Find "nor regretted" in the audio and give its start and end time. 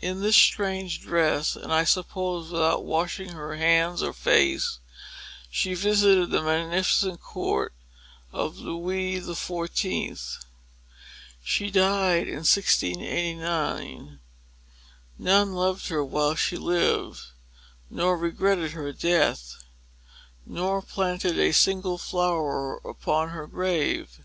17.88-18.72